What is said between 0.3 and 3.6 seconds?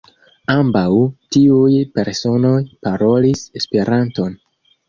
Ambaŭ tiuj personoj parolis